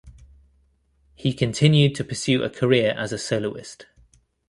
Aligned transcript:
He 1.13 1.31
continued 1.31 1.93
to 1.93 2.03
pursue 2.03 2.41
a 2.41 2.49
career 2.49 2.95
as 2.97 3.11
a 3.13 3.19
soloist. 3.19 3.85